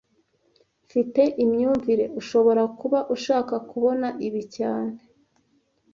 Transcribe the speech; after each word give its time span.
Mfite 0.85 1.21
imyumvire 1.43 2.05
ushobora 2.19 2.63
kuba 2.79 2.99
ushaka 3.15 3.55
kubona 3.69 4.07
ibi 4.27 4.41
cyane 4.55 4.95